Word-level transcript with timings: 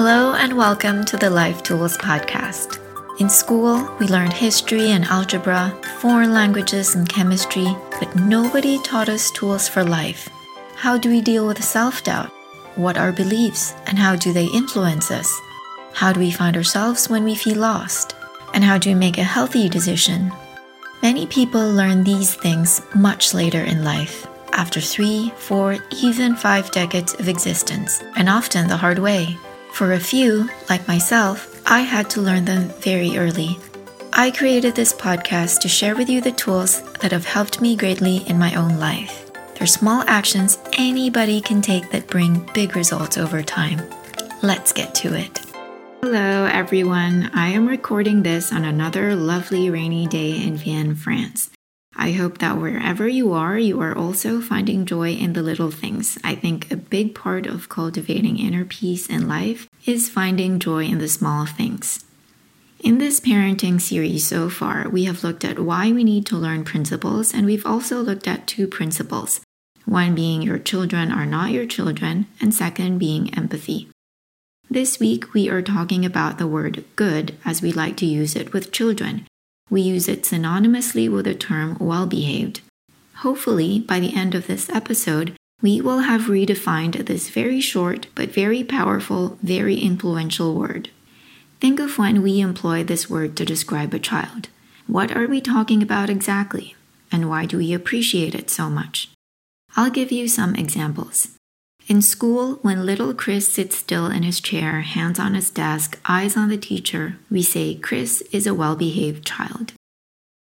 Hello 0.00 0.34
and 0.34 0.56
welcome 0.56 1.04
to 1.06 1.16
the 1.16 1.28
Life 1.28 1.64
Tools 1.64 1.98
Podcast. 1.98 2.78
In 3.18 3.28
school, 3.28 3.84
we 3.98 4.06
learned 4.06 4.32
history 4.32 4.92
and 4.92 5.04
algebra, 5.04 5.76
foreign 5.98 6.32
languages 6.32 6.94
and 6.94 7.08
chemistry, 7.08 7.66
but 7.98 8.14
nobody 8.14 8.80
taught 8.84 9.08
us 9.08 9.32
tools 9.32 9.68
for 9.68 9.82
life. 9.82 10.28
How 10.76 10.98
do 10.98 11.10
we 11.10 11.20
deal 11.20 11.48
with 11.48 11.64
self 11.64 12.04
doubt? 12.04 12.30
What 12.76 12.96
are 12.96 13.10
beliefs 13.10 13.74
and 13.88 13.98
how 13.98 14.14
do 14.14 14.32
they 14.32 14.44
influence 14.44 15.10
us? 15.10 15.28
How 15.94 16.12
do 16.12 16.20
we 16.20 16.30
find 16.30 16.56
ourselves 16.56 17.10
when 17.10 17.24
we 17.24 17.34
feel 17.34 17.58
lost? 17.58 18.14
And 18.54 18.62
how 18.62 18.78
do 18.78 18.90
we 18.90 18.94
make 18.94 19.18
a 19.18 19.24
healthy 19.24 19.68
decision? 19.68 20.30
Many 21.02 21.26
people 21.26 21.72
learn 21.72 22.04
these 22.04 22.36
things 22.36 22.82
much 22.94 23.34
later 23.34 23.64
in 23.64 23.82
life, 23.82 24.28
after 24.52 24.80
three, 24.80 25.32
four, 25.38 25.78
even 25.90 26.36
five 26.36 26.70
decades 26.70 27.14
of 27.14 27.28
existence, 27.28 28.00
and 28.14 28.28
often 28.28 28.68
the 28.68 28.76
hard 28.76 29.00
way. 29.00 29.36
For 29.72 29.92
a 29.92 30.00
few, 30.00 30.48
like 30.68 30.88
myself, 30.88 31.62
I 31.64 31.80
had 31.80 32.10
to 32.10 32.20
learn 32.20 32.44
them 32.44 32.68
very 32.80 33.16
early. 33.16 33.58
I 34.12 34.30
created 34.30 34.74
this 34.74 34.92
podcast 34.92 35.60
to 35.60 35.68
share 35.68 35.94
with 35.94 36.08
you 36.08 36.20
the 36.20 36.32
tools 36.32 36.82
that 36.94 37.12
have 37.12 37.24
helped 37.24 37.60
me 37.60 37.76
greatly 37.76 38.18
in 38.28 38.38
my 38.38 38.54
own 38.54 38.78
life. 38.78 39.30
They're 39.54 39.66
small 39.66 40.02
actions 40.06 40.58
anybody 40.72 41.40
can 41.40 41.62
take 41.62 41.90
that 41.90 42.08
bring 42.08 42.48
big 42.54 42.74
results 42.74 43.18
over 43.18 43.42
time. 43.42 43.80
Let's 44.42 44.72
get 44.72 44.94
to 44.96 45.14
it. 45.14 45.40
Hello, 46.00 46.46
everyone. 46.46 47.30
I 47.34 47.48
am 47.48 47.66
recording 47.66 48.22
this 48.22 48.52
on 48.52 48.64
another 48.64 49.14
lovely 49.14 49.68
rainy 49.68 50.06
day 50.06 50.42
in 50.42 50.56
Vienne, 50.56 50.94
France. 50.94 51.50
I 52.00 52.12
hope 52.12 52.38
that 52.38 52.58
wherever 52.58 53.08
you 53.08 53.32
are, 53.32 53.58
you 53.58 53.80
are 53.80 53.96
also 53.96 54.40
finding 54.40 54.86
joy 54.86 55.14
in 55.14 55.32
the 55.32 55.42
little 55.42 55.72
things. 55.72 56.16
I 56.22 56.36
think 56.36 56.70
a 56.70 56.76
big 56.76 57.14
part 57.14 57.46
of 57.46 57.68
cultivating 57.68 58.38
inner 58.38 58.64
peace 58.64 59.08
in 59.08 59.26
life 59.26 59.68
is 59.84 60.08
finding 60.08 60.60
joy 60.60 60.84
in 60.84 60.98
the 60.98 61.08
small 61.08 61.44
things. 61.44 62.04
In 62.78 62.98
this 62.98 63.18
parenting 63.18 63.80
series 63.80 64.24
so 64.24 64.48
far, 64.48 64.88
we 64.88 65.04
have 65.04 65.24
looked 65.24 65.44
at 65.44 65.58
why 65.58 65.90
we 65.90 66.04
need 66.04 66.24
to 66.26 66.36
learn 66.36 66.64
principles, 66.64 67.34
and 67.34 67.44
we've 67.44 67.66
also 67.66 68.00
looked 68.00 68.28
at 68.28 68.46
two 68.46 68.68
principles 68.68 69.40
one 69.84 70.14
being 70.14 70.42
your 70.42 70.58
children 70.58 71.10
are 71.10 71.24
not 71.24 71.50
your 71.50 71.64
children, 71.64 72.26
and 72.42 72.52
second 72.52 72.98
being 72.98 73.34
empathy. 73.34 73.88
This 74.68 75.00
week, 75.00 75.32
we 75.32 75.48
are 75.48 75.62
talking 75.62 76.04
about 76.04 76.36
the 76.36 76.46
word 76.46 76.84
good 76.94 77.34
as 77.42 77.62
we 77.62 77.72
like 77.72 77.96
to 77.96 78.06
use 78.06 78.36
it 78.36 78.52
with 78.52 78.70
children, 78.70 79.26
we 79.70 79.80
use 79.80 80.08
it 80.08 80.22
synonymously 80.22 81.10
with 81.10 81.24
the 81.24 81.34
term 81.34 81.76
well 81.80 82.06
behaved. 82.06 82.60
Hopefully, 83.16 83.80
by 83.80 84.00
the 84.00 84.14
end 84.14 84.34
of 84.34 84.46
this 84.46 84.68
episode, 84.70 85.34
we 85.60 85.80
will 85.80 86.00
have 86.00 86.22
redefined 86.22 87.06
this 87.06 87.30
very 87.30 87.60
short 87.60 88.06
but 88.14 88.30
very 88.30 88.62
powerful, 88.62 89.38
very 89.42 89.76
influential 89.76 90.54
word. 90.54 90.90
Think 91.60 91.80
of 91.80 91.98
when 91.98 92.22
we 92.22 92.40
employ 92.40 92.84
this 92.84 93.10
word 93.10 93.36
to 93.36 93.44
describe 93.44 93.92
a 93.92 93.98
child. 93.98 94.48
What 94.86 95.16
are 95.16 95.26
we 95.26 95.40
talking 95.40 95.82
about 95.82 96.08
exactly? 96.08 96.76
And 97.10 97.28
why 97.28 97.46
do 97.46 97.58
we 97.58 97.72
appreciate 97.72 98.34
it 98.34 98.50
so 98.50 98.70
much? 98.70 99.10
I'll 99.76 99.90
give 99.90 100.12
you 100.12 100.28
some 100.28 100.54
examples. 100.54 101.37
In 101.88 102.02
school, 102.02 102.56
when 102.56 102.84
little 102.84 103.14
Chris 103.14 103.48
sits 103.48 103.78
still 103.78 104.08
in 104.08 104.22
his 104.22 104.42
chair, 104.42 104.82
hands 104.82 105.18
on 105.18 105.32
his 105.32 105.48
desk, 105.48 105.98
eyes 106.04 106.36
on 106.36 106.50
the 106.50 106.58
teacher, 106.58 107.16
we 107.30 107.42
say 107.42 107.74
Chris 107.74 108.20
is 108.30 108.46
a 108.46 108.52
well 108.52 108.76
behaved 108.76 109.24
child. 109.24 109.72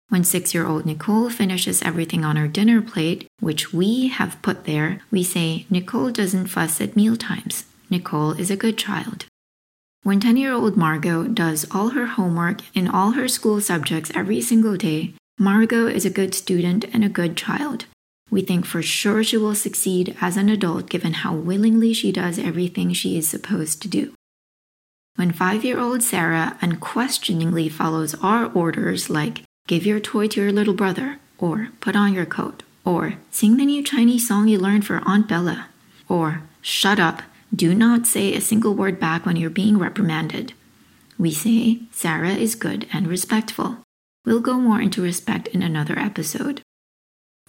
When 0.10 0.26
six 0.26 0.54
year 0.54 0.68
old 0.68 0.86
Nicole 0.86 1.30
finishes 1.30 1.82
everything 1.82 2.26
on 2.26 2.36
her 2.36 2.50
dinner 2.50 2.82
plate, 2.82 3.26
which 3.40 3.72
we 3.72 4.10
have 4.10 4.42
put 4.42 4.66
there, 4.66 5.00
we 5.12 5.24
say 5.24 5.66
Nicole 5.70 6.12
doesn't 6.12 6.48
fuss 6.48 6.82
at 6.82 6.98
meal 6.98 7.16
times. 7.16 7.64
Nicole 7.90 8.32
is 8.32 8.52
a 8.52 8.58
good 8.58 8.78
child. 8.78 9.24
When 10.04 10.20
10 10.20 10.36
year 10.36 10.52
old 10.52 10.76
Margot 10.76 11.24
does 11.24 11.66
all 11.72 11.92
her 11.92 12.08
homework 12.08 12.60
in 12.76 12.90
all 12.90 13.12
her 13.12 13.30
school 13.30 13.62
subjects 13.62 14.12
every 14.14 14.42
single 14.42 14.76
day, 14.76 15.14
Margot 15.38 15.88
is 15.88 16.06
a 16.06 16.10
good 16.10 16.36
student 16.36 16.84
and 16.94 17.06
a 17.06 17.10
good 17.10 17.38
child. 17.38 17.86
We 18.32 18.42
think 18.42 18.66
for 18.66 18.82
sure 18.82 19.24
she 19.24 19.38
will 19.38 19.56
succeed 19.56 20.16
as 20.22 20.38
an 20.38 20.50
adult 20.50 20.90
given 20.90 21.14
how 21.14 21.34
willingly 21.34 21.94
she 21.94 22.12
does 22.12 22.38
everything 22.38 22.94
she 22.94 23.18
is 23.18 23.28
supposed 23.28 23.82
to 23.82 23.88
do. 23.88 24.14
When 25.16 25.32
five 25.32 25.66
year 25.66 25.80
old 25.80 26.04
Sarah 26.04 26.58
unquestioningly 26.62 27.70
follows 27.70 28.16
our 28.22 28.46
orders 28.54 29.10
like 29.10 29.44
give 29.68 29.86
your 29.86 30.00
toy 30.00 30.28
to 30.28 30.42
your 30.42 30.52
little 30.52 30.74
brother, 30.74 31.20
or 31.38 31.70
put 31.80 31.96
on 31.96 32.14
your 32.14 32.26
coat, 32.26 32.64
or 32.86 33.16
sing 33.32 33.58
the 33.58 33.66
new 33.66 33.84
Chinese 33.84 34.28
song 34.28 34.48
you 34.48 34.58
learned 34.58 34.86
for 34.86 35.02
Aunt 35.06 35.28
Bella, 35.28 35.68
or 36.08 36.44
shut 36.62 37.00
up, 37.00 37.22
do 37.54 37.76
not 37.76 38.08
say 38.08 38.34
a 38.34 38.42
single 38.42 38.74
word 38.74 39.00
back 39.00 39.26
when 39.26 39.36
you're 39.36 39.50
being 39.50 39.78
reprimanded. 39.78 40.54
We 41.18 41.32
say 41.32 41.82
Sarah 41.92 42.34
is 42.34 42.56
good 42.56 42.88
and 42.94 43.08
respectful. 43.08 43.80
We'll 44.26 44.40
go 44.40 44.60
more 44.60 44.82
into 44.82 45.02
respect 45.02 45.48
in 45.50 45.62
another 45.62 45.98
episode. 46.00 46.62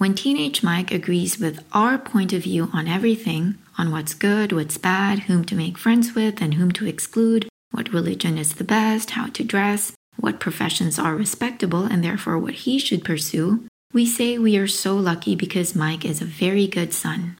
When 0.01 0.15
teenage 0.15 0.63
Mike 0.63 0.93
agrees 0.93 1.39
with 1.39 1.63
our 1.73 1.99
point 1.99 2.33
of 2.33 2.45
view 2.45 2.71
on 2.73 2.89
everything, 2.89 3.59
on 3.77 3.93
what's 3.93 4.15
good, 4.15 4.51
what's 4.51 4.79
bad, 4.79 5.19
whom 5.19 5.45
to 5.45 5.55
make 5.55 5.77
friends 5.77 6.15
with, 6.15 6.41
and 6.41 6.55
whom 6.55 6.73
to 6.73 6.87
exclude, 6.87 7.51
what 7.71 7.93
religion 7.93 8.39
is 8.39 8.55
the 8.55 8.65
best, 8.65 9.11
how 9.11 9.27
to 9.27 9.45
dress, 9.45 9.93
what 10.17 10.41
professions 10.41 10.99
are 10.99 11.15
respectable, 11.15 11.85
and 11.85 12.03
therefore 12.03 12.39
what 12.39 12.65
he 12.65 12.79
should 12.79 13.05
pursue, 13.05 13.67
we 13.93 14.07
say 14.07 14.39
we 14.39 14.57
are 14.57 14.67
so 14.67 14.97
lucky 14.97 15.37
because 15.37 15.75
Mike 15.77 16.07
is 16.07 16.23
a 16.23 16.25
very 16.25 16.67
good 16.67 16.95
son. 16.95 17.37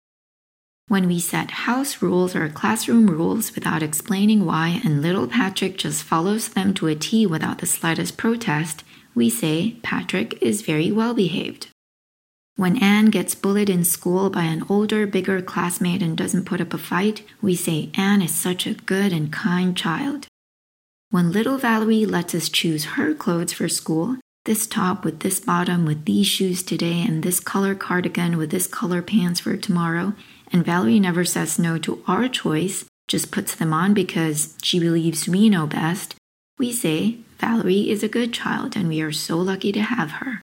When 0.87 1.07
we 1.07 1.19
set 1.19 1.63
house 1.65 2.03
rules 2.03 2.37
or 2.37 2.47
classroom 2.51 3.07
rules 3.07 3.55
without 3.55 3.83
explaining 3.83 4.45
why, 4.45 4.83
and 4.85 5.01
little 5.01 5.29
Patrick 5.29 5.79
just 5.79 6.03
follows 6.03 6.51
them 6.51 6.75
to 6.75 6.89
a 6.89 6.95
T 6.95 7.27
without 7.27 7.61
the 7.61 7.67
slightest 7.67 8.19
protest, 8.19 8.85
we 9.15 9.31
say 9.31 9.79
Patrick 9.83 10.37
is 10.43 10.61
very 10.61 10.93
well 10.93 11.15
behaved. 11.15 11.69
When 12.61 12.77
Anne 12.77 13.07
gets 13.07 13.35
bullied 13.35 13.71
in 13.71 13.85
school 13.85 14.29
by 14.29 14.43
an 14.43 14.67
older, 14.69 15.07
bigger 15.07 15.41
classmate 15.41 16.03
and 16.03 16.15
doesn't 16.15 16.45
put 16.45 16.61
up 16.61 16.75
a 16.75 16.77
fight, 16.77 17.23
we 17.41 17.57
say 17.57 17.89
Anne 17.95 18.21
is 18.21 18.35
such 18.35 18.67
a 18.67 18.75
good 18.75 19.15
and 19.15 19.33
kind 19.33 19.75
child. 19.75 20.27
When 21.09 21.33
little 21.33 21.57
Valerie 21.57 22.05
lets 22.05 22.35
us 22.35 22.51
choose 22.51 22.97
her 22.97 23.15
clothes 23.15 23.55
for 23.55 23.67
school, 23.67 24.19
this 24.45 24.67
top 24.67 25.07
with 25.07 25.21
this 25.21 25.41
bottom 25.41 25.87
with 25.87 26.05
these 26.05 26.27
shoes 26.27 26.63
today 26.63 27.01
and 27.01 27.23
this 27.23 27.41
color 27.41 27.75
cardigan 27.75 28.37
with 28.37 28.51
this 28.51 28.67
color 28.67 29.01
pants 29.01 29.41
for 29.41 29.57
tomorrow, 29.57 30.13
and 30.53 30.63
Valerie 30.63 31.01
never 31.01 31.25
says 31.25 31.59
no 31.59 31.79
to 31.79 32.05
our 32.07 32.29
choice, 32.29 32.85
just 33.09 33.31
puts 33.31 33.55
them 33.55 33.73
on 33.73 33.95
because 33.95 34.55
she 34.63 34.79
believes 34.79 35.27
we 35.27 35.49
know 35.49 35.67
best, 35.67 36.15
we 36.59 36.73
say 36.73 37.21
Valerie 37.39 37.89
is 37.89 38.03
a 38.03 38.07
good 38.07 38.35
child 38.35 38.77
and 38.77 38.87
we 38.87 39.01
are 39.01 39.13
so 39.13 39.39
lucky 39.39 39.73
to 39.73 39.81
have 39.81 40.11
her. 40.11 40.43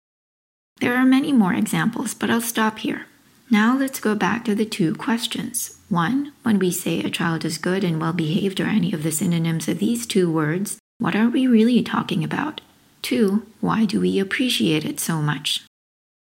There 0.82 0.96
are 0.96 1.06
many 1.06 1.32
more 1.32 1.54
examples, 1.54 2.16
but 2.16 2.32
I'll 2.32 2.42
stop 2.42 2.80
here. 2.80 3.06
Now 3.52 3.78
let's 3.78 4.00
go 4.00 4.16
back 4.16 4.44
to 4.46 4.56
the 4.56 4.66
two 4.66 4.96
questions. 4.96 5.78
One, 5.90 6.34
when 6.42 6.58
we 6.58 6.72
say 6.72 7.02
a 7.02 7.10
child 7.12 7.46
is 7.46 7.60
good 7.60 7.84
and 7.84 8.02
well 8.02 8.14
behaved 8.14 8.60
or 8.60 8.66
any 8.66 8.92
of 8.92 9.04
the 9.04 9.12
synonyms 9.12 9.68
of 9.68 9.78
these 9.78 10.08
two 10.08 10.32
words, 10.32 10.80
what 10.98 11.16
are 11.16 11.30
we 11.30 11.46
really 11.46 11.84
talking 11.84 12.24
about? 12.24 12.62
Two, 13.04 13.46
why 13.60 13.86
do 13.86 14.02
we 14.02 14.18
appreciate 14.18 14.84
it 14.84 15.00
so 15.00 15.22
much? 15.22 15.64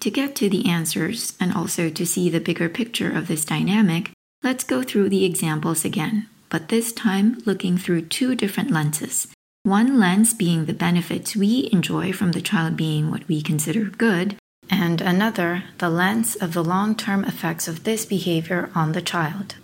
To 0.03 0.10
get 0.10 0.37
to 0.37 0.48
the 0.48 0.69
answers 0.69 1.37
and 1.41 1.53
also 1.53 1.91
to 1.91 2.06
see 2.06 2.31
the 2.31 2.41
bigger 2.41 2.69
picture 2.69 3.10
of 3.10 3.26
this 3.26 3.44
dynamic, 3.44 4.12
let's 4.44 4.62
go 4.62 4.84
through 4.84 5.09
the 5.09 5.25
examples 5.25 5.84
again, 5.84 6.28
but 6.48 6.69
this 6.69 6.93
time 6.93 7.43
looking 7.44 7.76
through 7.76 8.03
two 8.03 8.37
different 8.37 8.70
lenses. 8.70 9.26
One 9.64 9.98
lens 9.98 10.32
being 10.32 10.66
the 10.66 10.75
benefits 10.75 11.34
we 11.34 11.70
enjoy 11.72 12.12
from 12.12 12.32
the 12.32 12.43
child 12.43 12.76
being 12.76 13.10
what 13.10 13.26
we 13.26 13.41
consider 13.41 13.84
good, 13.87 14.37
and 14.70 15.00
another, 15.00 15.64
the 15.78 15.90
lens 15.90 16.37
of 16.37 16.55
the 16.55 16.64
long 16.64 16.94
term 16.94 17.25
effects 17.25 17.69
of 17.69 17.84
this 17.84 18.05
behavior 18.06 18.70
on 18.75 18.93
the 18.93 19.02
child. 19.02 19.56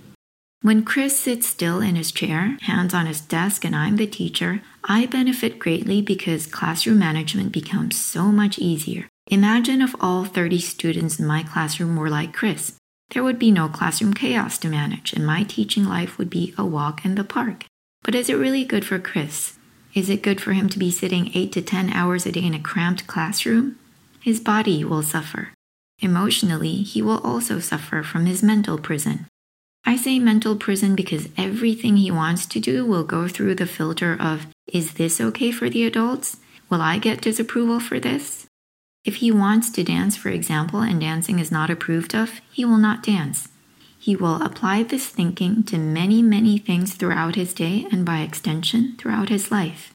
When 0.63 0.85
Chris 0.85 1.19
sits 1.19 1.47
still 1.47 1.81
in 1.81 1.97
his 1.97 2.13
chair, 2.13 2.59
hands 2.63 2.93
on 2.93 3.07
his 3.07 3.23
desk, 3.23 3.65
and 3.65 3.75
I'm 3.75 3.97
the 3.97 4.07
teacher, 4.07 4.61
I 4.85 5.07
benefit 5.07 5.59
greatly 5.59 6.03
because 6.03 6.47
classroom 6.47 6.99
management 6.99 7.51
becomes 7.51 7.99
so 7.99 8.25
much 8.25 8.59
easier. 8.59 9.09
Imagine 9.29 9.81
if 9.81 9.95
all 10.01 10.25
30 10.25 10.59
students 10.59 11.19
in 11.19 11.27
my 11.27 11.43
classroom 11.43 11.97
were 11.97 12.11
like 12.11 12.35
Chris. 12.35 12.77
There 13.11 13.23
would 13.23 13.39
be 13.39 13.51
no 13.51 13.69
classroom 13.69 14.13
chaos 14.13 14.59
to 14.59 14.69
manage, 14.69 15.15
and 15.15 15.27
my 15.27 15.45
teaching 15.45 15.85
life 15.85 16.19
would 16.19 16.29
be 16.29 16.55
a 16.59 16.67
walk 16.67 17.05
in 17.05 17.15
the 17.15 17.25
park. 17.25 17.65
But 18.03 18.15
is 18.15 18.29
it 18.29 18.35
really 18.35 18.65
good 18.65 18.85
for 18.85 18.99
Chris? 18.99 19.57
Is 19.95 20.11
it 20.11 20.23
good 20.23 20.41
for 20.41 20.53
him 20.53 20.69
to 20.69 20.79
be 20.79 20.91
sitting 20.91 21.31
8 21.35 21.53
to 21.53 21.63
10 21.63 21.91
hours 21.91 22.27
a 22.27 22.33
day 22.33 22.45
in 22.45 22.55
a 22.55 22.61
cramped 22.61 23.07
classroom? 23.07 23.77
His 24.21 24.41
body 24.41 24.85
will 24.85 25.03
suffer. 25.03 25.51
Emotionally, 26.01 26.77
he 26.83 27.03
will 27.03 27.19
also 27.19 27.59
suffer 27.59 28.03
from 28.03 28.27
his 28.27 28.43
mental 28.43 28.79
prison. 28.79 29.27
I 29.85 29.97
say 29.97 30.19
mental 30.19 30.57
prison 30.57 30.95
because 30.95 31.29
everything 31.37 31.97
he 31.97 32.11
wants 32.11 32.47
to 32.47 32.61
do 32.61 32.85
will 32.87 33.05
go 33.05 33.29
through 33.29 33.55
the 33.57 33.67
filter 33.67 34.17
of 34.21 34.47
is 34.67 34.95
this 34.95 35.21
okay 35.21 35.51
for 35.51 35.69
the 35.71 35.85
adults? 35.85 36.37
Will 36.69 36.81
I 36.81 36.99
get 36.99 37.23
disapproval 37.23 37.81
for 37.81 37.99
this? 37.99 38.47
If 39.05 39.17
he 39.17 39.33
wants 39.33 39.71
to 39.71 39.83
dance, 39.83 40.17
for 40.17 40.29
example, 40.29 40.81
and 40.81 41.01
dancing 41.01 41.39
is 41.39 41.51
not 41.51 41.71
approved 41.71 42.15
of, 42.15 42.41
he 42.53 42.65
will 42.65 42.77
not 42.77 43.03
dance. 43.03 43.49
he 44.01 44.17
will 44.17 44.43
apply 44.43 44.83
this 44.83 45.09
thinking 45.09 45.63
to 45.63 45.77
many, 45.77 46.23
many 46.23 46.57
things 46.57 46.95
throughout 46.95 47.35
his 47.35 47.53
day 47.53 47.87
and 47.93 48.05
by 48.05 48.21
extension 48.21 48.97
throughout 48.97 49.29
his 49.29 49.51
life. 49.51 49.93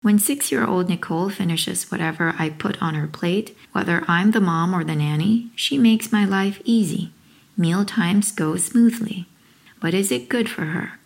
When 0.00 0.20
six 0.20 0.52
year 0.52 0.64
old 0.64 0.88
Nicole 0.88 1.28
finishes 1.28 1.90
whatever 1.90 2.34
I 2.38 2.50
put 2.50 2.80
on 2.80 2.94
her 2.94 3.08
plate, 3.08 3.56
whether 3.72 4.04
I'm 4.06 4.30
the 4.30 4.40
mom 4.40 4.72
or 4.74 4.84
the 4.84 4.94
nanny, 4.94 5.50
she 5.56 5.76
makes 5.76 6.12
my 6.12 6.24
life 6.24 6.60
easy. 6.64 7.12
Meal 7.56 7.84
times 7.84 8.30
go 8.30 8.56
smoothly. 8.56 9.26
But 9.80 9.94
is 9.94 10.12
it 10.12 10.28
good 10.28 10.48
for 10.48 10.66
her? 10.66 11.00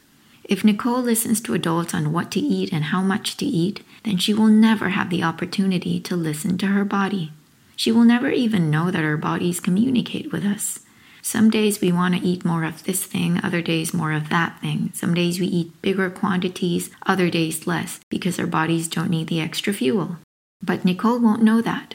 If 0.44 0.62
Nicole 0.64 1.00
listens 1.00 1.40
to 1.42 1.54
adults 1.54 1.94
on 1.94 2.12
what 2.12 2.30
to 2.32 2.40
eat 2.40 2.70
and 2.72 2.84
how 2.84 3.00
much 3.00 3.38
to 3.38 3.46
eat, 3.46 3.82
then 4.04 4.18
she 4.18 4.34
will 4.34 4.48
never 4.48 4.90
have 4.90 5.08
the 5.08 5.22
opportunity 5.22 5.98
to 6.00 6.14
listen 6.14 6.58
to 6.58 6.66
her 6.66 6.84
body. 6.84 7.32
She 7.76 7.90
will 7.90 8.04
never 8.04 8.28
even 8.28 8.70
know 8.70 8.90
that 8.90 9.04
our 9.04 9.16
bodies 9.16 9.60
communicate 9.60 10.30
with 10.30 10.44
us. 10.44 10.80
Some 11.24 11.50
days 11.50 11.80
we 11.80 11.92
want 11.92 12.16
to 12.16 12.20
eat 12.20 12.44
more 12.44 12.64
of 12.64 12.82
this 12.82 13.04
thing, 13.04 13.40
other 13.44 13.62
days 13.62 13.94
more 13.94 14.12
of 14.12 14.28
that 14.30 14.60
thing. 14.60 14.90
Some 14.92 15.14
days 15.14 15.38
we 15.38 15.46
eat 15.46 15.80
bigger 15.80 16.10
quantities, 16.10 16.90
other 17.06 17.30
days 17.30 17.64
less, 17.64 18.00
because 18.10 18.40
our 18.40 18.46
bodies 18.46 18.88
don't 18.88 19.08
need 19.08 19.28
the 19.28 19.40
extra 19.40 19.72
fuel. 19.72 20.16
But 20.60 20.84
Nicole 20.84 21.20
won't 21.20 21.42
know 21.42 21.62
that. 21.62 21.94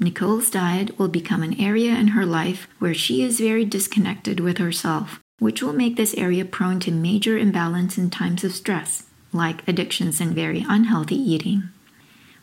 Nicole's 0.00 0.50
diet 0.50 0.98
will 0.98 1.08
become 1.08 1.44
an 1.44 1.58
area 1.60 1.94
in 1.94 2.08
her 2.08 2.26
life 2.26 2.66
where 2.80 2.94
she 2.94 3.22
is 3.22 3.38
very 3.38 3.64
disconnected 3.64 4.40
with 4.40 4.58
herself, 4.58 5.20
which 5.38 5.62
will 5.62 5.72
make 5.72 5.96
this 5.96 6.14
area 6.14 6.44
prone 6.44 6.80
to 6.80 6.90
major 6.90 7.38
imbalance 7.38 7.96
in 7.96 8.10
times 8.10 8.42
of 8.42 8.52
stress, 8.52 9.04
like 9.32 9.66
addictions 9.68 10.20
and 10.20 10.34
very 10.34 10.66
unhealthy 10.68 11.16
eating. 11.16 11.68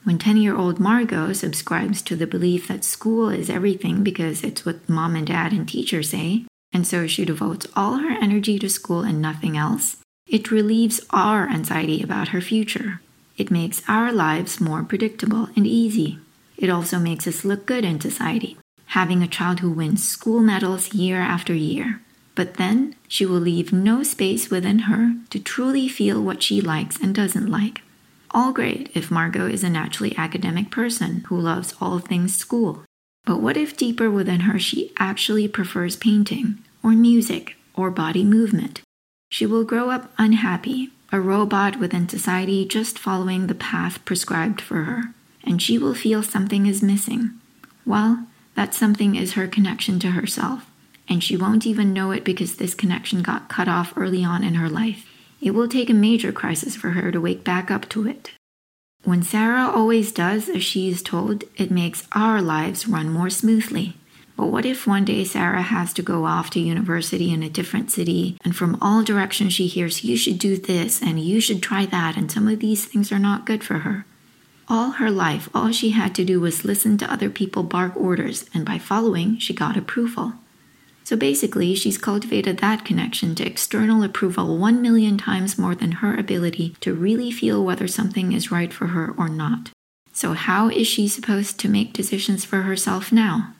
When 0.03 0.18
10 0.18 0.38
year 0.38 0.56
old 0.56 0.80
Margot 0.80 1.33
subscribes 1.33 2.01
to 2.03 2.15
the 2.15 2.25
belief 2.25 2.68
that 2.68 2.83
school 2.83 3.30
is 3.30 3.51
everything 3.51 4.03
because 4.03 4.44
it's 4.44 4.65
what 4.65 4.89
mom 4.89 5.15
and 5.15 5.27
dad 5.27 5.53
and 5.53 5.68
teachers 5.68 6.09
say, 6.09 6.45
and 6.74 6.88
so 6.88 7.06
she 7.06 7.24
devotes 7.24 7.68
all 7.75 7.98
her 7.98 8.18
energy 8.19 8.57
to 8.59 8.69
school 8.69 9.01
and 9.01 9.21
nothing 9.21 9.56
else, 9.57 9.98
it 10.27 10.50
relieves 10.50 11.01
our 11.12 11.48
anxiety 11.48 12.01
about 12.01 12.30
her 12.30 12.42
future. 12.42 13.01
It 13.38 13.51
makes 13.51 13.83
our 13.88 14.12
lives 14.12 14.59
more 14.59 14.83
predictable 14.83 15.50
and 15.56 15.68
easy. 15.68 16.19
It 16.57 16.69
also 16.69 16.97
makes 16.97 17.27
us 17.27 17.45
look 17.45 17.65
good 17.65 17.86
in 17.86 18.00
society, 18.00 18.57
having 18.88 19.21
a 19.21 19.27
child 19.27 19.59
who 19.59 19.71
wins 19.71 20.07
school 20.07 20.39
medals 20.39 20.94
year 20.94 21.19
after 21.19 21.54
year. 21.54 22.01
But 22.33 22.56
then 22.56 22.95
she 23.07 23.25
will 23.25 23.39
leave 23.39 23.74
no 23.74 24.04
space 24.04 24.50
within 24.50 24.80
her 24.80 25.15
to 25.30 25.39
truly 25.39 25.88
feel 25.88 26.21
what 26.21 26.42
she 26.42 26.62
likes 26.62 27.00
and 27.00 27.13
doesn't 27.13 27.51
like. 27.51 27.81
All 28.33 28.54
great 28.54 28.89
if 28.94 29.12
Margot 29.12 29.48
is 29.48 29.63
a 29.63 29.69
naturally 29.69 30.16
academic 30.18 30.72
person 30.72 31.25
who 31.28 31.38
loves 31.38 31.75
all 31.81 32.00
things 32.00 32.36
school. 32.36 32.86
But 33.25 33.42
what 33.42 33.57
if 33.57 33.75
deeper 33.75 34.10
within 34.10 34.42
her 34.42 34.57
she 34.57 34.94
actually 34.98 35.48
prefers 35.48 35.95
painting, 35.98 36.60
or 36.81 36.92
music, 36.92 37.57
or 37.75 37.92
body 37.92 38.24
movement? 38.24 38.81
She 39.30 39.45
will 39.45 39.63
grow 39.63 39.89
up 39.89 40.13
unhappy, 40.18 40.89
a 41.12 41.19
robot 41.19 41.78
within 41.78 42.07
society 42.07 42.66
just 42.66 42.98
following 42.98 43.48
the 43.48 43.56
path 43.56 44.04
prescribed 44.06 44.62
for 44.62 44.83
her, 44.83 45.13
and 45.44 45.62
she 45.62 45.78
will 45.78 45.94
feel 45.94 46.24
something 46.24 46.66
is 46.66 46.81
missing. 46.81 47.31
Well, 47.86 48.28
that 48.56 48.74
something 48.74 49.16
is 49.16 49.33
her 49.33 49.48
connection 49.48 50.00
to 50.00 50.12
herself, 50.12 50.66
and 51.10 51.22
she 51.22 51.36
won't 51.36 51.66
even 51.66 51.94
know 51.94 52.12
it 52.12 52.24
because 52.24 52.56
this 52.56 52.74
connection 52.74 53.22
got 53.22 53.50
cut 53.50 53.68
off 53.68 53.94
early 53.98 54.24
on 54.24 54.44
in 54.44 54.56
her 54.56 54.69
life. 54.69 55.10
It 55.41 55.51
will 55.51 55.67
take 55.67 55.89
a 55.89 55.93
major 55.93 56.31
crisis 56.31 56.75
for 56.75 56.91
her 56.91 57.11
to 57.11 57.19
wake 57.19 57.43
back 57.43 57.71
up 57.71 57.89
to 57.89 58.07
it. 58.07 58.31
When 59.03 59.23
Sarah 59.23 59.67
always 59.67 60.11
does 60.11 60.47
as 60.47 60.63
she 60.63 60.88
is 60.88 61.01
told, 61.01 61.43
it 61.57 61.71
makes 61.71 62.07
our 62.11 62.41
lives 62.41 62.88
run 62.88 63.09
more 63.09 63.31
smoothly. 63.31 63.95
But 64.38 64.47
what 64.47 64.65
if 64.65 64.85
one 64.85 65.05
day 65.05 65.23
Sarah 65.23 65.63
has 65.63 65.93
to 65.93 66.03
go 66.03 66.25
off 66.25 66.51
to 66.51 66.59
university 66.59 67.31
in 67.31 67.41
a 67.41 67.49
different 67.49 67.91
city, 67.91 68.38
and 68.43 68.55
from 68.55 68.77
all 68.79 69.03
directions 69.03 69.53
she 69.53 69.65
hears, 69.65 70.03
you 70.03 70.15
should 70.15 70.38
do 70.38 70.57
this 70.57 71.01
and 71.01 71.19
you 71.19 71.41
should 71.41 71.63
try 71.63 71.87
that, 71.87 72.15
and 72.15 72.31
some 72.31 72.47
of 72.47 72.59
these 72.59 72.85
things 72.85 73.11
are 73.11 73.19
not 73.19 73.45
good 73.45 73.63
for 73.63 73.79
her? 73.79 74.05
All 74.67 74.91
her 74.91 75.11
life, 75.11 75.49
all 75.53 75.71
she 75.71 75.89
had 75.89 76.13
to 76.15 76.23
do 76.23 76.39
was 76.39 76.63
listen 76.63 76.97
to 76.99 77.11
other 77.11 77.29
people 77.29 77.63
bark 77.63 77.95
orders, 77.97 78.45
and 78.53 78.63
by 78.63 78.77
following, 78.77 79.37
she 79.39 79.53
got 79.53 79.75
approval. 79.75 80.33
So 81.03 81.15
basically, 81.15 81.75
she's 81.75 81.98
cultivated 81.98 82.59
that 82.59 82.86
connection 82.86 83.36
to 83.36 83.45
external 83.45 84.03
approval 84.03 84.57
one 84.57 84.81
million 84.81 85.18
times 85.18 85.57
more 85.57 85.75
than 85.75 85.94
her 85.94 86.15
ability 86.15 86.75
to 86.81 86.94
really 86.94 87.31
feel 87.31 87.63
whether 87.63 87.88
something 87.88 88.31
is 88.31 88.51
right 88.51 88.71
for 88.71 88.88
her 88.88 89.13
or 89.18 89.27
not. 89.27 89.71
So, 90.13 90.33
how 90.33 90.69
is 90.69 90.88
she 90.88 91.07
supposed 91.07 91.59
to 91.59 91.69
make 91.69 91.94
decisions 91.94 92.45
for 92.45 92.63
herself 92.63 93.12
now? 93.12 93.53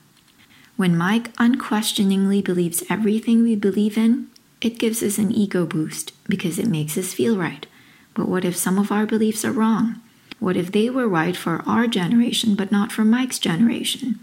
When 0.76 0.96
Mike 0.96 1.30
unquestioningly 1.38 2.42
believes 2.42 2.82
everything 2.88 3.42
we 3.42 3.56
believe 3.56 3.98
in, 3.98 4.28
it 4.60 4.78
gives 4.78 5.02
us 5.02 5.18
an 5.18 5.32
ego 5.32 5.66
boost 5.66 6.12
because 6.28 6.58
it 6.58 6.68
makes 6.68 6.96
us 6.96 7.12
feel 7.12 7.36
right. 7.36 7.66
But 8.14 8.28
what 8.28 8.44
if 8.44 8.56
some 8.56 8.78
of 8.78 8.92
our 8.92 9.06
beliefs 9.06 9.44
are 9.44 9.52
wrong? 9.52 10.00
What 10.38 10.56
if 10.56 10.72
they 10.72 10.90
were 10.90 11.08
right 11.08 11.36
for 11.36 11.62
our 11.66 11.86
generation 11.86 12.54
but 12.54 12.72
not 12.72 12.92
for 12.92 13.04
Mike's 13.04 13.38
generation? 13.38 14.20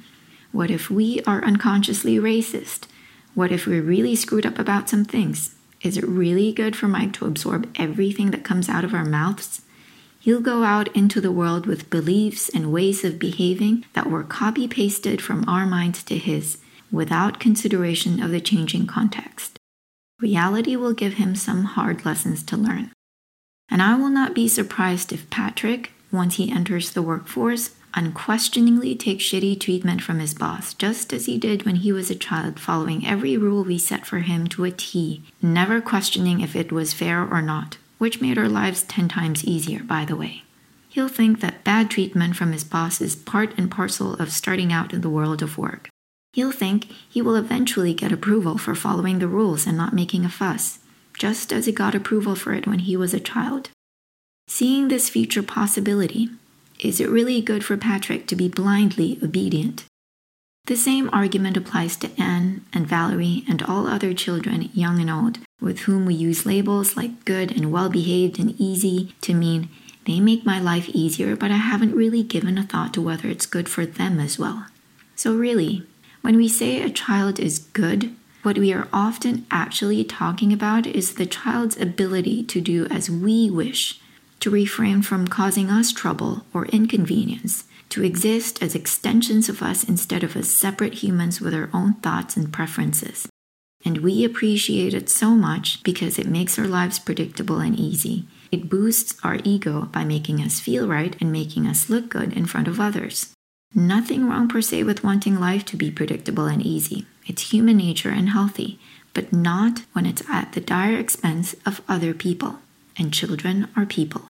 What 0.52 0.72
if 0.72 0.90
we 0.90 1.22
are 1.28 1.44
unconsciously 1.44 2.18
racist? 2.18 2.88
What 3.36 3.52
if 3.52 3.68
we're 3.68 3.82
really 3.82 4.16
screwed 4.16 4.46
up 4.46 4.60
about 4.60 4.90
some 4.90 5.06
things? 5.06 5.56
Is 5.82 5.98
it 5.98 6.08
really 6.08 6.52
good 6.52 6.76
for 6.76 6.88
Mike 6.88 7.14
to 7.14 7.26
absorb 7.26 7.70
everything 7.76 8.32
that 8.32 8.44
comes 8.44 8.68
out 8.68 8.84
of 8.84 8.94
our 8.94 9.06
mouths? 9.06 9.62
He'll 10.20 10.42
go 10.42 10.64
out 10.64 10.94
into 10.96 11.22
the 11.22 11.32
world 11.32 11.66
with 11.66 11.90
beliefs 11.90 12.50
and 12.50 12.74
ways 12.74 13.06
of 13.06 13.20
behaving 13.20 13.86
that 13.94 14.10
were 14.10 14.24
copy 14.24 14.68
pasted 14.68 15.22
from 15.22 15.48
our 15.48 15.66
minds 15.66 16.04
to 16.04 16.18
his 16.18 16.58
without 16.92 17.40
consideration 17.40 18.22
of 18.22 18.32
the 18.32 18.42
changing 18.42 18.88
context. 18.88 19.58
Reality 20.20 20.76
will 20.76 20.94
give 20.94 21.14
him 21.14 21.36
some 21.36 21.64
hard 21.64 22.04
lessons 22.04 22.44
to 22.44 22.58
learn. 22.58 22.92
And 23.70 23.82
I 23.82 23.96
will 23.96 24.10
not 24.10 24.36
be 24.36 24.48
surprised 24.48 25.14
if 25.14 25.30
Patrick, 25.30 25.92
once 26.12 26.36
he 26.36 26.52
enters 26.52 26.92
the 26.92 27.02
workforce, 27.02 27.76
unquestioningly 27.94 28.96
take 28.96 29.20
shitty 29.20 29.60
treatment 29.60 30.02
from 30.02 30.20
his 30.20 30.34
boss, 30.34 30.74
just 30.74 31.14
as 31.14 31.26
he 31.26 31.38
did 31.38 31.66
when 31.66 31.78
he 31.78 31.92
was 31.92 32.10
a 32.10 32.16
child, 32.16 32.60
following 32.60 33.06
every 33.06 33.38
rule 33.38 33.64
we 33.64 33.78
set 33.78 34.06
for 34.06 34.20
him 34.20 34.48
to 34.48 34.64
a 34.64 34.72
T, 34.72 35.24
never 35.42 35.82
questioning 35.82 36.42
if 36.42 36.56
it 36.56 36.72
was 36.72 36.94
fair 36.94 37.22
or 37.22 37.42
not, 37.42 37.78
which 37.98 38.22
made 38.22 38.38
our 38.38 38.50
lives 38.50 38.84
10 38.84 39.10
times 39.10 39.44
easier, 39.44 39.84
by 39.84 40.06
the 40.06 40.16
way. 40.16 40.44
He'll 40.90 41.08
think 41.08 41.40
that 41.40 41.64
bad 41.64 41.90
treatment 41.90 42.36
from 42.36 42.52
his 42.52 42.64
boss 42.64 43.00
is 43.00 43.16
part 43.16 43.58
and 43.58 43.70
parcel 43.70 44.16
of 44.16 44.32
starting 44.32 44.74
out 44.74 44.94
in 44.94 45.02
the 45.02 45.10
world 45.10 45.42
of 45.42 45.58
work. 45.58 45.90
He'll 46.34 46.52
think 46.52 46.86
he 47.10 47.22
will 47.22 47.36
eventually 47.36 47.94
get 47.94 48.12
approval 48.12 48.58
for 48.58 48.76
following 48.76 49.20
the 49.20 49.28
rules 49.28 49.68
and 49.68 49.78
not 49.78 49.94
making 49.94 50.26
a 50.26 50.30
fuss, 50.30 50.80
just 51.18 51.52
as 51.52 51.66
he 51.66 51.72
got 51.72 51.96
approval 51.96 52.36
for 52.36 52.54
it 52.54 52.68
when 52.68 52.80
he 52.80 52.96
was 52.98 53.14
a 53.14 53.20
child. 53.20 53.70
Seeing 54.48 54.88
this 54.88 55.10
future 55.10 55.44
possibility, 55.44 56.30
is 56.80 57.00
it 57.00 57.10
really 57.10 57.42
good 57.42 57.64
for 57.64 57.78
Patrick 57.78 58.26
to 58.28 58.36
be 58.36 58.48
blindly 58.48 59.20
obedient? 59.22 59.86
The 60.66 60.78
same 60.78 61.10
argument 61.12 61.58
applies 61.58 61.98
to 61.98 62.12
Anne 62.22 62.66
and 62.72 62.88
Valerie 62.88 63.44
and 63.50 63.62
all 63.64 63.88
other 63.88 64.14
children, 64.14 64.70
young 64.74 65.00
and 65.00 65.10
old, 65.10 65.40
with 65.60 65.80
whom 65.82 66.06
we 66.06 66.14
use 66.14 66.46
labels 66.46 66.96
like 66.96 67.26
good 67.26 67.52
and 67.52 67.72
well 67.72 67.90
behaved 67.90 68.40
and 68.40 68.60
easy 68.60 69.16
to 69.22 69.34
mean 69.34 69.70
they 70.06 70.20
make 70.20 70.46
my 70.46 70.60
life 70.60 70.90
easier, 70.90 71.36
but 71.36 71.52
I 71.52 71.58
haven't 71.58 71.96
really 71.96 72.24
given 72.24 72.58
a 72.58 72.64
thought 72.64 72.94
to 72.94 73.02
whether 73.02 73.28
it's 73.28 73.46
good 73.46 73.68
for 73.68 73.86
them 73.86 74.20
as 74.20 74.40
well. 74.40 74.68
So, 75.16 75.36
really, 75.36 75.84
when 76.22 76.38
we 76.38 76.48
say 76.48 76.82
a 76.82 76.90
child 76.90 77.40
is 77.40 77.60
good, 77.60 78.16
what 78.42 78.58
we 78.58 78.72
are 78.72 78.88
often 78.94 79.46
actually 79.52 80.04
talking 80.06 80.54
about 80.54 80.88
is 80.88 81.16
the 81.16 81.26
child's 81.26 81.78
ability 81.78 82.44
to 82.46 82.62
do 82.62 82.86
as 82.86 83.10
we 83.10 83.50
wish 83.50 83.99
to 84.40 84.50
refrain 84.50 85.02
from 85.02 85.28
causing 85.28 85.70
us 85.70 85.92
trouble 85.92 86.46
or 86.54 86.66
inconvenience, 86.68 87.66
to 87.90 88.04
exist 88.04 88.62
as 88.62 88.76
extensions 88.76 89.50
of 89.50 89.62
us 89.62 89.84
instead 89.84 90.24
of 90.24 90.36
as 90.36 90.54
separate 90.54 90.96
humans 90.96 91.42
with 91.42 91.54
our 91.54 91.70
own 91.74 91.96
thoughts 91.96 92.38
and 92.38 92.54
preferences. 92.54 93.28
And 93.86 94.00
we 94.00 94.24
appreciate 94.26 94.94
it 94.94 95.10
so 95.10 95.32
much 95.32 95.84
because 95.84 96.20
it 96.20 96.28
makes 96.28 96.60
our 96.60 96.68
lives 96.68 97.00
predictable 97.00 97.60
and 97.60 97.80
easy. 97.80 98.26
It 98.52 98.70
boosts 98.70 99.18
our 99.24 99.40
ego 99.44 99.84
by 99.92 100.04
making 100.04 100.42
us 100.42 100.60
feel 100.60 100.88
right 100.88 101.16
and 101.22 101.32
making 101.32 101.66
us 101.66 101.90
look 101.90 102.10
good 102.10 102.34
in 102.34 102.46
front 102.46 102.68
of 102.68 102.80
others. 102.80 103.34
Nothing 103.74 104.28
wrong 104.28 104.48
per 104.48 104.62
se 104.62 104.84
with 104.84 105.04
wanting 105.04 105.40
life 105.40 105.64
to 105.66 105.78
be 105.78 105.92
predictable 105.92 106.46
and 106.46 106.62
easy. 106.62 107.06
It's 107.28 107.52
human 107.54 107.78
nature 107.78 108.10
and 108.10 108.30
healthy, 108.30 108.80
but 109.14 109.32
not 109.32 109.84
when 109.94 110.06
it's 110.06 110.28
at 110.28 110.54
the 110.54 110.62
dire 110.62 110.98
expense 110.98 111.56
of 111.66 111.82
other 111.88 112.14
people. 112.14 112.60
And 112.98 113.14
children 113.14 113.70
are 113.76 113.86
people. 113.86 114.28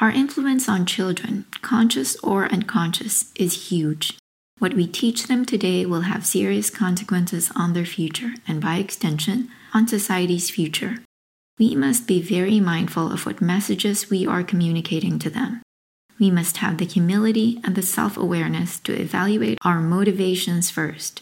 Our 0.00 0.10
influence 0.10 0.68
on 0.68 0.86
children, 0.86 1.46
conscious 1.60 2.16
or 2.16 2.46
unconscious, 2.46 3.32
is 3.34 3.68
huge. 3.68 4.16
What 4.58 4.74
we 4.74 4.86
teach 4.86 5.26
them 5.26 5.44
today 5.44 5.86
will 5.86 6.02
have 6.02 6.26
serious 6.26 6.70
consequences 6.70 7.50
on 7.56 7.72
their 7.72 7.84
future 7.84 8.34
and, 8.46 8.60
by 8.60 8.76
extension, 8.76 9.48
on 9.74 9.88
society's 9.88 10.50
future. 10.50 10.98
We 11.58 11.74
must 11.74 12.06
be 12.06 12.22
very 12.22 12.60
mindful 12.60 13.10
of 13.10 13.26
what 13.26 13.40
messages 13.40 14.10
we 14.10 14.26
are 14.26 14.44
communicating 14.44 15.18
to 15.20 15.30
them. 15.30 15.62
We 16.18 16.30
must 16.30 16.58
have 16.58 16.78
the 16.78 16.84
humility 16.84 17.60
and 17.64 17.74
the 17.74 17.82
self 17.82 18.16
awareness 18.16 18.78
to 18.80 18.92
evaluate 18.92 19.58
our 19.64 19.80
motivations 19.80 20.70
first. 20.70 21.20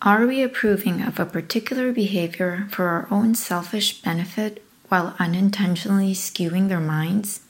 Are 0.00 0.26
we 0.26 0.42
approving 0.42 1.02
of 1.02 1.20
a 1.20 1.26
particular 1.26 1.92
behavior 1.92 2.66
for 2.70 2.86
our 2.86 3.06
own 3.10 3.36
selfish 3.36 4.02
benefit 4.02 4.64
while 4.92 5.16
unintentionally 5.18 6.12
skewing 6.12 6.68
their 6.68 6.78
minds? 6.78 7.40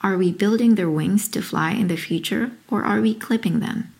Are 0.00 0.16
we 0.16 0.32
building 0.32 0.76
their 0.76 0.88
wings 0.88 1.28
to 1.28 1.42
fly 1.42 1.72
in 1.72 1.88
the 1.88 1.96
future 1.98 2.52
or 2.70 2.84
are 2.84 3.02
we 3.02 3.12
clipping 3.14 3.60
them? 3.60 3.92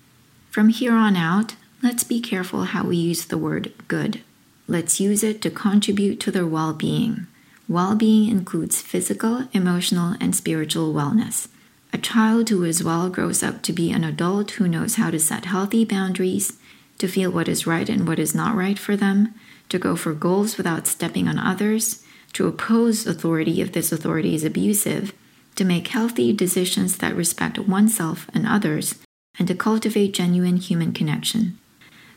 From 0.51 0.71
here 0.71 0.95
on 0.95 1.15
out, 1.15 1.57
let's 1.83 2.05
be 2.05 2.23
careful 2.23 2.65
how 2.65 2.85
we 2.87 2.97
use 2.97 3.27
the 3.27 3.37
word 3.37 3.71
good. 3.87 4.23
Let's 4.67 4.99
use 4.99 5.23
it 5.23 5.43
to 5.43 5.51
contribute 5.51 6.21
to 6.21 6.31
their 6.31 6.47
well 6.47 6.73
being. 6.73 7.27
Well 7.69 7.97
being 7.97 8.31
includes 8.31 8.81
physical, 8.81 9.47
emotional, 9.53 10.17
and 10.19 10.35
spiritual 10.35 10.95
wellness. 10.95 11.49
A 11.93 11.99
child 11.99 12.49
who 12.49 12.65
is 12.65 12.83
well 12.83 13.11
grows 13.11 13.43
up 13.43 13.61
to 13.65 13.75
be 13.75 13.91
an 13.91 14.05
adult 14.05 14.53
who 14.53 14.67
knows 14.67 14.95
how 14.95 15.11
to 15.11 15.19
set 15.19 15.45
healthy 15.45 15.85
boundaries, 15.85 16.55
to 16.97 17.09
feel 17.09 17.31
what 17.31 17.47
is 17.47 17.67
right 17.67 17.91
and 17.91 18.09
what 18.09 18.19
is 18.19 18.35
not 18.35 18.57
right 18.57 18.79
for 18.79 18.97
them, 18.97 19.35
to 19.69 19.79
go 19.79 19.97
for 19.97 20.15
goals 20.15 20.57
without 20.57 20.87
stepping 20.87 21.29
on 21.29 21.39
others, 21.39 22.03
to 22.37 22.47
oppose 22.47 23.07
authority 23.07 23.63
if 23.63 23.73
this 23.73 23.91
authority 23.91 24.35
is 24.35 24.45
abusive, 24.45 25.15
to 25.55 25.65
make 25.65 25.89
healthy 25.89 26.35
decisions 26.35 26.99
that 26.99 27.17
respect 27.17 27.59
oneself 27.59 28.29
and 28.35 28.47
others, 28.47 28.97
and 29.39 29.49
to 29.49 29.55
cultivate 29.55 30.13
genuine 30.13 30.59
human 30.59 30.93
connection. 30.93 31.59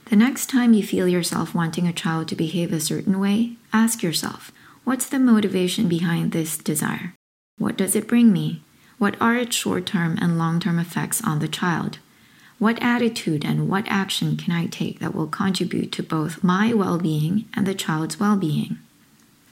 The 0.10 0.18
next 0.18 0.50
time 0.50 0.74
you 0.74 0.84
feel 0.84 1.08
yourself 1.08 1.56
wanting 1.56 1.88
a 1.88 1.94
child 1.94 2.28
to 2.28 2.36
behave 2.36 2.74
a 2.74 2.82
certain 2.82 3.18
way, 3.18 3.54
ask 3.72 4.04
yourself, 4.04 4.52
what's 4.84 5.08
the 5.08 5.20
motivation 5.20 5.88
behind 5.88 6.34
this 6.34 6.58
desire? 6.58 7.14
What 7.58 7.78
does 7.78 7.96
it 7.96 8.06
bring 8.08 8.34
me? 8.34 8.62
What 8.98 9.16
are 9.22 9.38
its 9.38 9.56
short 9.56 9.86
term 9.86 10.18
and 10.20 10.38
long 10.38 10.60
term 10.60 10.80
effects 10.80 11.24
on 11.24 11.40
the 11.40 11.48
child? 11.48 12.00
What 12.58 12.78
attitude 12.84 13.46
and 13.46 13.70
what 13.70 13.86
action 13.88 14.36
can 14.36 14.52
I 14.52 14.66
take 14.66 15.00
that 15.00 15.16
will 15.16 15.28
contribute 15.28 15.94
to 15.94 16.04
both 16.04 16.44
my 16.44 16.74
well 16.74 16.98
being 16.98 17.46
and 17.54 17.66
the 17.66 17.74
child's 17.74 18.20
well 18.20 18.36
being? 18.36 18.80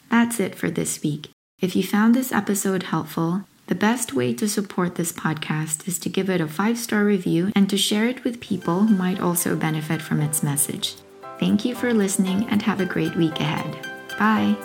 That's 0.10 0.40
it 0.40 0.56
for 0.56 0.70
this 0.70 1.02
week. 1.04 1.30
If 1.60 1.76
you 1.76 1.84
found 1.84 2.14
this 2.14 2.32
episode 2.32 2.84
helpful, 2.84 3.44
the 3.68 3.76
best 3.76 4.14
way 4.14 4.34
to 4.34 4.48
support 4.48 4.96
this 4.96 5.12
podcast 5.12 5.88
is 5.88 6.00
to 6.00 6.10
give 6.10 6.30
it 6.30 6.40
a 6.40 6.48
five 6.48 6.78
star 6.78 7.04
review 7.04 7.52
and 7.56 7.70
to 7.70 7.78
share 7.78 8.08
it 8.08 8.24
with 8.24 8.40
people 8.40 8.82
who 8.82 8.96
might 8.96 9.20
also 9.20 9.56
benefit 9.56 10.02
from 10.02 10.22
its 10.22 10.42
message. 10.42 10.96
Thank 11.40 11.66
you 11.66 11.76
for 11.76 11.94
listening 11.94 12.48
and 12.50 12.62
have 12.62 12.80
a 12.80 12.86
great 12.86 13.16
week 13.16 13.40
ahead. 13.40 13.86
Bye. 14.18 14.56